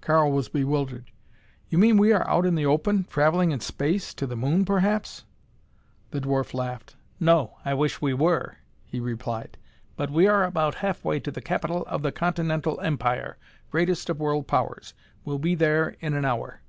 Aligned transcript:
Karl 0.00 0.32
was 0.32 0.48
bewildered. 0.48 1.12
"You 1.68 1.78
mean 1.78 1.98
we 1.98 2.12
are 2.12 2.28
out 2.28 2.44
in 2.44 2.56
the 2.56 2.66
open 2.66 3.04
traveling 3.04 3.52
in 3.52 3.60
space 3.60 4.12
to 4.14 4.26
the 4.26 4.34
Moon 4.34 4.64
perhaps?" 4.64 5.24
The 6.10 6.20
dwarf 6.20 6.52
laughed. 6.52 6.96
"No, 7.20 7.54
I 7.64 7.74
wish 7.74 8.00
we 8.02 8.12
were," 8.12 8.56
he 8.84 8.98
replied. 8.98 9.56
"But 9.94 10.10
we 10.10 10.26
are 10.26 10.42
about 10.42 10.74
halfway 10.74 11.20
to 11.20 11.30
the 11.30 11.40
capital 11.40 11.84
of 11.86 12.02
the 12.02 12.10
Continental 12.10 12.80
Empire, 12.80 13.36
greatest 13.70 14.10
of 14.10 14.18
world 14.18 14.48
powers. 14.48 14.94
We'll 15.24 15.38
be 15.38 15.54
there 15.54 15.90
in 16.00 16.12
an 16.14 16.24
hour." 16.24 16.60